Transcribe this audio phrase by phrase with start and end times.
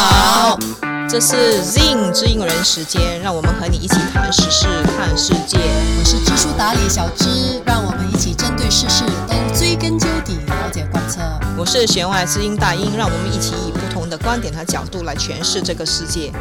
[0.00, 0.58] 好，
[1.10, 5.58] 这是 Zing 知音人时间，让我们和你一起谈时事、看世界。
[5.58, 11.20] 我是知书达理小知，让我们一起针对世事都追根究底，了解贯彻。
[11.58, 16.32] 我是弦外之音大音，让我们一起以不同的观点和角度来诠释这个世界。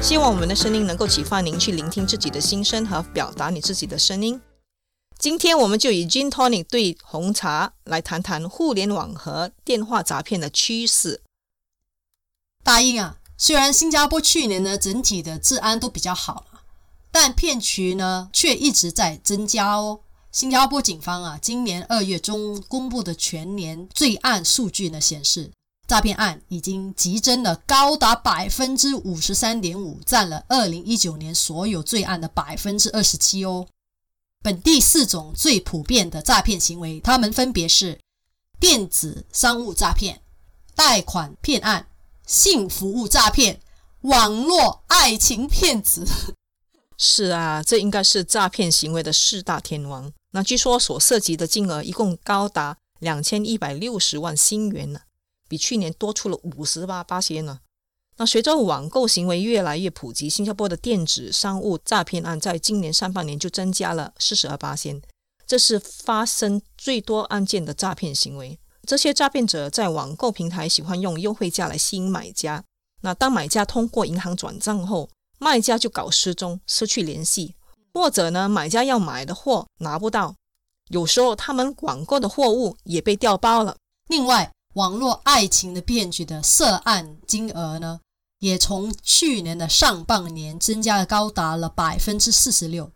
[0.00, 4.40] 希望我们的声音能够启发您去聆听自己的心声和表达你自己的声音。
[5.18, 11.20] 今天我们就以 Gin Tonic 对红茶来谈谈互联网和电话诈骗的趋势。
[12.62, 16.46] 大英啊，虽然新加坡去年呢整体的治安都比较好
[17.10, 20.00] 但骗局呢却一直在增加哦。
[20.30, 25.50] 新加坡警方啊，今年二月中公布的全年罪案数据呢显示，
[25.88, 33.66] 诈骗案已经急增了高达百分之五十三点五，占了二零一九年所有罪案的百分之二十七哦。
[34.40, 37.98] 本地四种最普遍的诈骗行为，它们分别是
[38.60, 40.22] 电子商务诈骗、
[40.76, 41.88] 贷款骗案、
[42.30, 43.60] 性服务诈骗、
[44.02, 46.06] 网络爱情骗子。
[46.96, 50.12] 是啊，这应该是诈骗行为的四大天王。
[50.30, 55.00] 那据说所涉及的金额一共高达两千一百六十万新元呢，
[55.48, 57.58] 比去年多出了五十八八些呢。
[58.18, 65.02] 那随着网购行为越来越普及，新加坡的电子商务诈骗案在今年上半年就增加了四十二八仙，
[65.48, 68.59] 这是发生最多案件的诈骗行为。
[68.86, 72.64] 这些诈骗者在网购平台喜欢用优惠价来吸引买家。
[73.02, 77.54] 那当买家通过银行转账后，卖家就搞失踪、失去联系，
[77.94, 80.34] 或者呢，买家要买的货拿不到，
[80.88, 83.76] 有时候他们网购的货物也被调包了。
[84.08, 88.00] 另外，网络爱情的骗局的涉案金额呢？
[88.40, 92.90] 也从去年的上半年增加了高达了百分之四十六，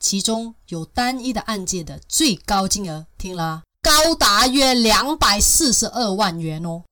[0.00, 6.84] 其中有单一的案件的最高金额，听了高达约两百四十二万元哦。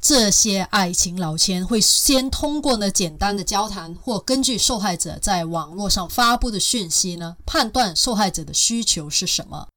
[0.00, 9.68] 这些爱情老千会先通过呢简单的交谈，或根据受害者在网络上发布的讯息呢，判断受害者的需求是什么，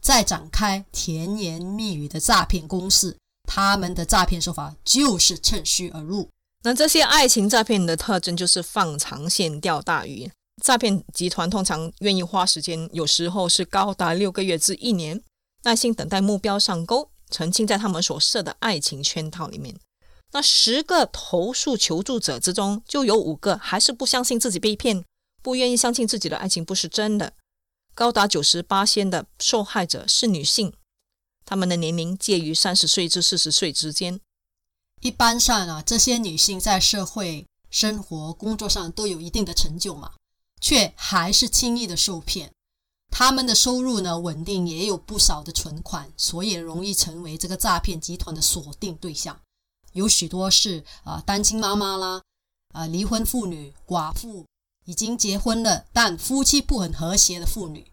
[0.00, 3.16] 再展开甜言蜜语的诈骗攻势。
[3.48, 6.28] 他们的诈骗手法就是趁虚而入。
[6.62, 10.30] 那这些爱情诈骗的特征就是放长线钓大鱼。
[10.62, 15.20] 诈骗集团通常愿意花时间，有时候是高达六个月至一年，
[15.64, 19.78] 耐心等待目标上钩，沉浸在他们所设的爱情圈套里面。
[20.32, 25.04] 那十个投诉求助者之中，就有五个还是不相信自己被骗，
[25.42, 27.34] 不愿意相信自己的爱情不是真的。
[27.94, 30.72] 高达九十八仙的受害者是女性，
[31.44, 34.20] 她们的年龄介于三十岁至四十岁之间。
[35.02, 40.14] 一般上啊，这些女性在社会生活、工作上都有一定的成就嘛，
[40.60, 42.53] 却还是轻易的受骗。
[43.16, 49.40] 他们的收入呢稳定，也有不少的存款，所以容易成为这个诈骗集团的锁定对象。
[49.92, 52.22] 有许多是啊单亲妈妈啦，
[52.72, 54.44] 啊离婚妇女、寡妇，
[54.84, 57.92] 已经结婚了但夫妻不很和谐的妇女。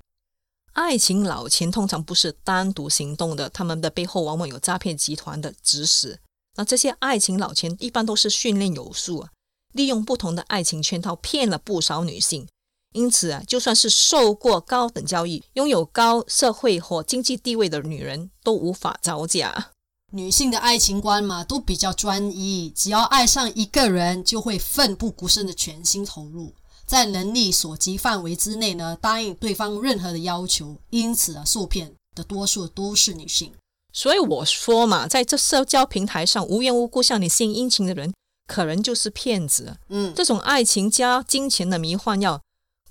[0.74, 6.20] 爱情老钱通常不是单独行动的，他们的背后往往有诈骗集团的指使。
[6.56, 9.30] 那这些爱情老千一般都是训练有素啊，
[9.72, 12.48] 利用不同的爱情圈套骗了不少女性。
[12.94, 19.72] 因此啊，就算是受过高等教育、拥有高社会或经济地位的女人，都无法招架。
[20.14, 26.54] 女性的爱情观嘛，都比较专一，只要爱上一个人，就会奋不顾身的全心投入，
[26.86, 30.76] 在能力所及范围之内呢，答应对方任何的要求。
[30.90, 33.54] 因此啊，受骗的多数都是女性。
[33.94, 38.14] 所以我说嘛，在这社交平台上无缘无故向你献殷勤的人，
[38.48, 39.78] 可能就是骗子。
[39.88, 42.42] 嗯，这种爱情加金钱的迷幻药，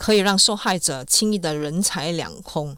[0.00, 2.74] 可以让受害者轻易的人财两空。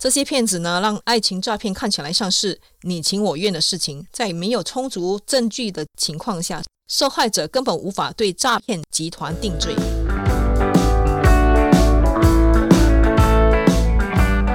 [0.00, 9.74] 这些骗子呢，让爱情诈骗看起来像是你情我愿的事情，在没有充足证据的情况下，受害者根本无法对诈骗集团定罪。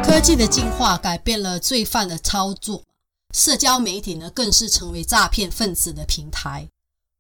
[0.04, 2.82] 科技的进化改变了罪犯的操作。
[3.32, 6.68] 社交媒体呢，更是成为诈骗分子的平台，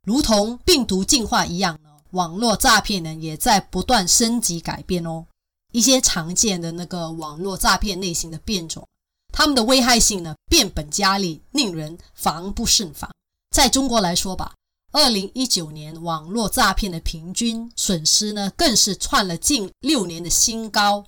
[0.04, 1.78] 如同病毒进化一样。
[2.12, 5.26] 网络诈骗呢，也在不断升级改变哦。
[5.72, 8.88] 一些常见的那个网络诈骗类型的变种，
[9.34, 13.12] 他们的危害性呢，变本加厉，令人防不胜防。
[13.52, 14.54] 在中国来说吧，
[14.92, 21.06] 二零一九年网络诈骗的平均损失呢，更是创了近六年的新高。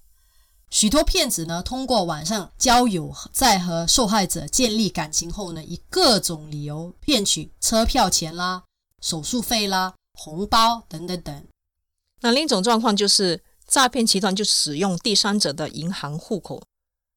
[0.69, 8.63] 许多骗子呢，通过网上交友，在和受害者建立感情后呢，以各种理由骗取车票钱啦、
[9.01, 11.47] 手术费啦、红包等等等。
[12.19, 16.61] 那另一种状况就是，诈骗集团就使用第三者的银行户口，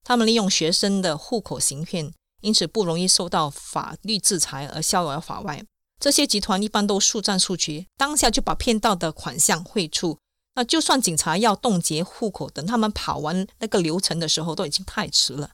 [0.05, 5.65] 他们利用学生的户口行骗，因此不容易受到法律制裁而逍遥法外。
[5.99, 10.19] 这些集团一般都速战速决，当下就把骗到的款项汇出。
[10.55, 15.51] 那就算警察要冻结户口，等他们跑完那个流程的时候，都已经太迟了。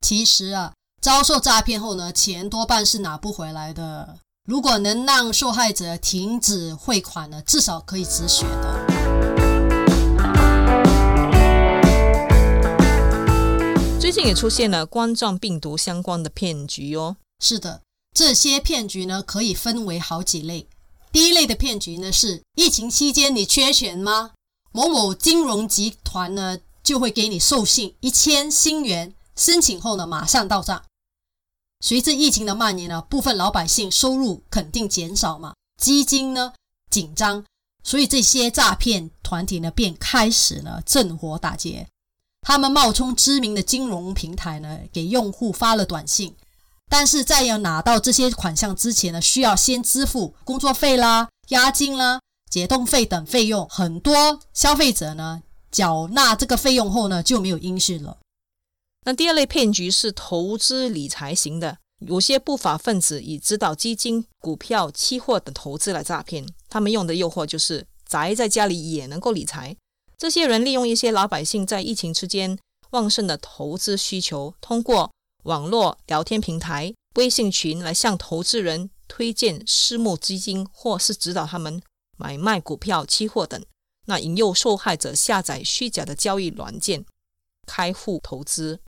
[0.00, 4.18] 其实啊，遭受诈骗后呢，钱多半是拿不回来的。
[4.46, 8.86] 如果能让受害者停止汇款呢，至少可以止血的。
[14.00, 17.16] 最近也出现了冠状病毒相关的骗局哦。
[17.38, 17.82] 是的，
[18.14, 20.66] 这些骗局呢，可以分为好几类。
[21.12, 24.30] 第一类的骗局呢，是疫情期间你缺钱吗？
[24.72, 30.82] 某某金融集团呢，就会给你授信一千新元，申请后呢，马上到账。
[31.80, 36.52] 随着疫情的蔓延呢，部分老百姓收入肯定减少嘛，基金呢
[36.90, 37.44] 紧张，
[37.82, 41.88] 所以这些诈骗团体呢便开始了趁火打劫。
[42.42, 46.36] 他们冒充知名的金融平台呢，给用户发了短信，
[46.88, 52.20] 但是在要拿到这些款项之前呢，需要先支付工作费啦、押金啦。
[52.50, 55.40] 解冻费等费用，很多消费者呢
[55.70, 58.18] 缴纳这个费用后呢就没有音讯了。
[59.04, 66.46] 那第二类骗局是投资理财型的，有些不法分子以指导基金、股票、期货等投资来诈骗。
[66.68, 69.74] 他们用的诱惑就是宅在家里也能够理财。
[70.18, 72.58] 这些人利用一些老百姓在疫情期间
[72.90, 75.10] 旺盛的投资需求，通过
[75.44, 81.82] 网络聊天平台、微信群来向投资人推荐私募基金，或是指导他们。
[82.18, 83.64] 买卖股票、期货等，
[84.04, 87.06] 那引诱受害者下载虚假的交易软件，
[87.66, 88.80] 开户投资。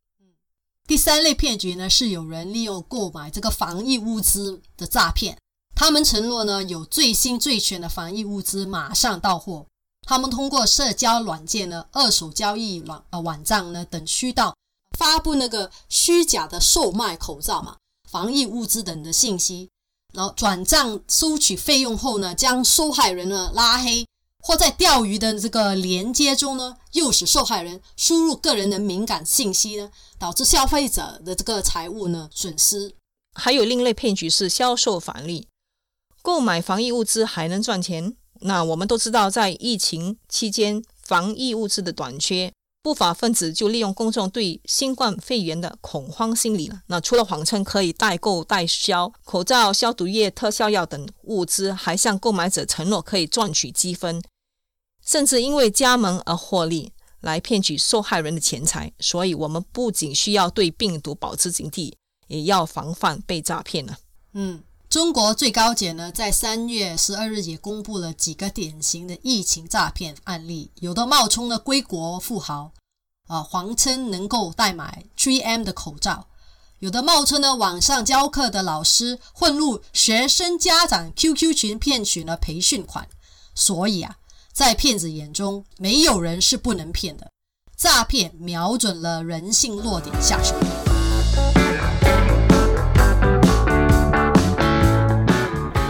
[0.86, 5.38] 第三类骗局呢，是有人利用购买这个防疫物资的诈骗。
[5.74, 9.66] 他们承诺呢，有最新最全的防疫物资马上到货。
[10.06, 14.56] 他们通过社交软件呢、二手交易网啊网站呢等渠道，
[14.98, 17.76] 发布那个虚假的售卖口罩嘛、
[18.10, 19.70] 防疫物资等的信息。
[20.12, 24.06] 然后转账收取费用后呢，将受害人呢拉黑，
[24.42, 32.92] 或在钓鱼的这个连接中呢，诱使受害人输入个人的敏感信息呢，导致消费者的这个财物呢损失。
[33.34, 35.46] 还有另类骗局是销售返利，
[36.20, 38.16] 购买防疫物资还能赚钱？
[38.40, 42.52] 那我们都知道，在疫情期间，防疫物资的短缺。
[42.82, 46.80] 不法分子就利用公众对新冠肺炎的恐慌心理了。
[46.88, 54.20] 那除了谎称可以代购代销口罩、消毒液、特效药等物资，还向购买者承诺可以赚取积分，
[55.04, 58.92] 甚至因为加盟而获利，来骗取受害人的钱财。
[59.00, 61.94] 所以，我们不仅需要对病毒保持警惕，
[62.28, 63.98] 也要防范被诈骗了。
[64.34, 64.62] 嗯。
[64.88, 72.72] 中国最高检呢，在三月十二日也公布了几个典型的疫情诈骗案例，有的冒充了归国富豪，
[73.26, 76.26] 啊，谎称能够代买 3M 的口罩；
[76.80, 83.08] 有的冒充了网上教课的老师，混入学生家长 QQ 群骗取了培训款。
[83.54, 84.18] 所以啊，
[84.52, 87.30] 在骗子眼中，没有人是不能骗的，
[87.74, 90.54] 诈骗瞄准了人性弱点下手。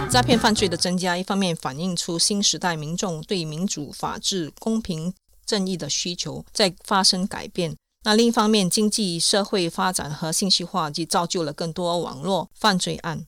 [0.09, 5.13] 诈骗犯罪的增加，一方面反映出新时代民众对民主、法治、公平、
[5.45, 7.73] 正义的需求在发生改变；
[8.05, 13.25] 那另一方面，经济社会发展和信息化，即造就了更多网络犯罪案。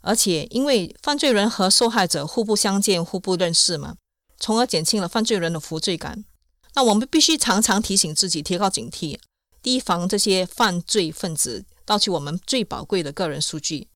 [0.00, 3.94] 而且，因为犯罪人和受害者互不相见、互不认识嘛，
[4.38, 6.24] 从而减轻了犯罪人的负罪感。
[6.74, 9.18] 那我们必须常常提醒自己，提高警惕，
[9.62, 13.88] 提防这些犯罪分子盗取我们最宝贵的个人数据。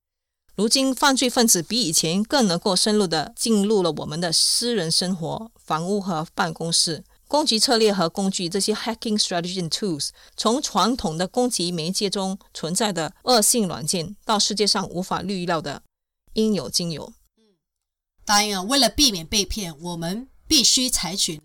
[0.56, 7.04] 如今，犯罪分子比以前更能够深入地进入了我们的私人生活、房屋和办公室。
[7.26, 15.84] 攻击策略和工具，这些 hacking strategy tools，从传统的攻击媒介中存在的恶性软件，到世界上无法预料的，
[16.32, 17.12] 应有尽有。
[17.36, 17.44] 嗯，
[18.24, 21.40] 当然啊，为了避免被骗，我们必须采取。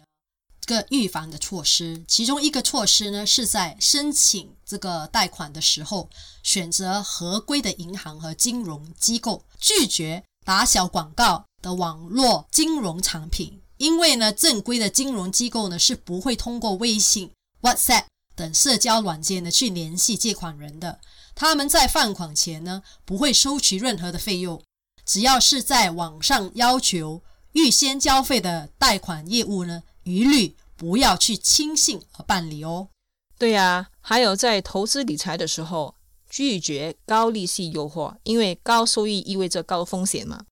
[0.66, 6.10] 个预防的措施，其中一个措施呢，是在申请这个贷款的时候，
[6.42, 13.62] 选择合规的银行和金融机构，拒绝打小广告的网络金融产品。
[13.78, 17.30] 因为呢，正规的金融机构呢是不会通过微信、
[17.62, 21.00] WhatsApp 等社交软件呢去联系借款人的。
[21.36, 24.64] 他们在放款前呢不会收取任何的费用，
[25.06, 27.22] 只要是在网上要求
[27.56, 29.84] 预先交费的贷款业务呢。
[30.04, 32.90] 一律不要去轻信而办理哦。
[33.40, 35.96] 对呀，还有在投资理财的时候，
[36.30, 40.46] 拒绝高利息诱惑，因为高收益意味着高风险嘛。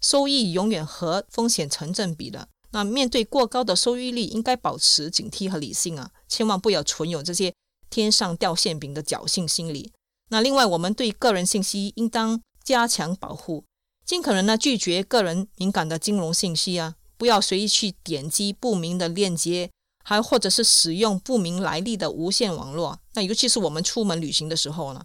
[0.00, 2.48] 收益永远和风险成正比的。
[2.70, 7.52] 那面对过高的收益率，应该保持警惕和理性啊，千万不要存有这些
[7.90, 9.92] 天上掉馅饼的侥幸心理。
[10.28, 13.64] 那另外，我们对个人信息应当加强保护，
[14.04, 19.70] 尽可能呢拒绝个人敏感的金融信息啊，不要随意去点击不明的链接，
[20.04, 22.98] 还或者是使用不明来历的无线网络。
[23.14, 25.04] 那尤其是我们出门旅行的时候呢，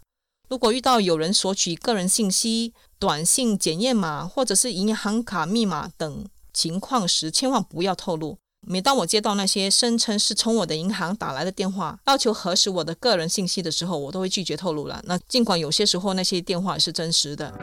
[0.50, 8.38] 如果遇到有人索取个人信息、短信检验码或者是银行卡密码等情况时，千万不要透露。
[8.68, 15.02] 每当我接到那些声称是从我的银行打来的电话，要求核实我的个人信息的时候，我都会拒绝透露了。
[15.06, 17.54] 那尽管有些时候那些电话是真实的。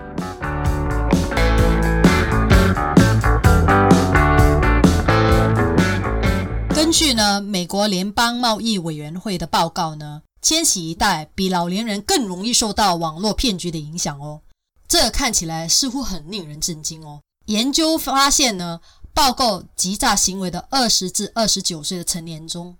[6.96, 14.42] 据呢美国联邦贸易委员会的报告呢，千禧一代比老年人更容易受到网络骗局的影响哦。
[14.86, 17.20] 这看起来似乎很令人震惊哦。
[17.46, 18.80] 研究发现呢。
[19.12, 22.76] 报告欺诈行为的二十至二十九岁的成年中，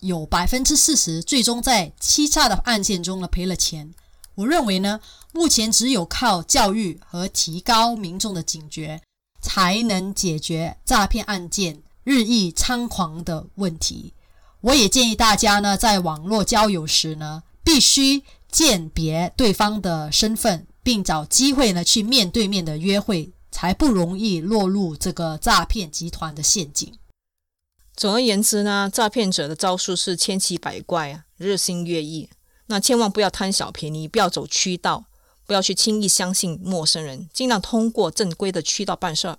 [0.00, 3.92] 有百分之四十最终在欺诈的案件中呢赔了钱。
[4.36, 5.00] 我认为呢，
[5.34, 9.02] 目前只有靠教育和提高民众的警觉，
[9.42, 14.14] 才能解决诈骗案件日益猖狂的问题。
[14.62, 23.32] 我也建议大家呢，在网络交友时呢，必须鉴别对方的身份，并找机会呢去面对面的约会。
[23.48, 26.92] 才不容易落入这个诈骗集团的陷阱。
[27.94, 32.28] 总而言之呢，诈骗者的招数是千奇百怪啊，日新月异。
[32.66, 35.06] 那千万不要贪小便宜，不要走渠道，
[35.46, 39.38] 不要去轻易相信陌生人，尽量通过正规的渠道办事儿。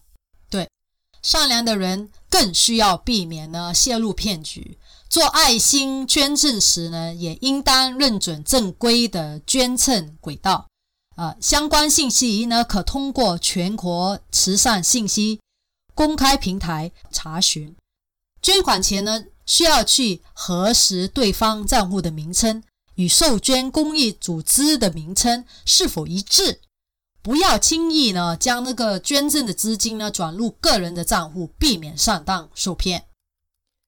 [1.21, 4.77] 善良的人更需要避免呢陷入骗局。
[5.09, 10.67] 做爱心捐赠时呢，也应当认准正规的捐赠轨道。
[11.15, 15.39] 啊，相关信息呢，可通过全国慈善信息
[15.95, 17.75] 公开平台查询。
[18.41, 22.61] 捐款前呢，需要去核实对方账户的名称
[22.95, 26.61] 与受捐公益组织的名称是否一致。
[27.27, 33.07] 不要轻易呢将那个捐赠的资金呢转入个人的账户，避免上当受骗。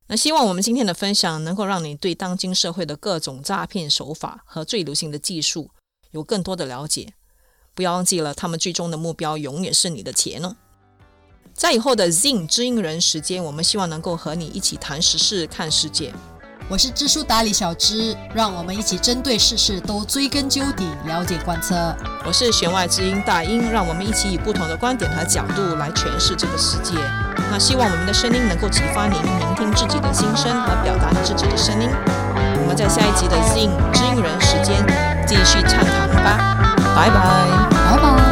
[0.08, 5.69] 那希望我们今天的分享能够让你对当今社会的各种诈骗手法和最流行的技术
[6.12, 7.13] 有更多的了解。
[7.74, 10.58] 不要忘记了，他们最终的目标永远是你的钱哦。
[11.53, 16.13] 在以后的 Zing 知音人时间，我们希望能够和你一起谈时事、看世界。
[16.68, 21.96] 我是知书达理小知，让我们一起针对事事都追根究底，了解贯彻。
[22.25, 26.94] 我是弦外之音大英，让我们一起以不同的观点和角度来诠释这个世界。
[27.50, 31.89] 那希望我们的声音能够启发您聆听自己的心声和表达你自己的声音。
[32.62, 34.86] 我们在下一集的 Zing 知音人时间
[35.25, 36.75] 继续畅谈吧。
[36.96, 37.18] 拜拜，
[37.72, 38.28] 拜拜。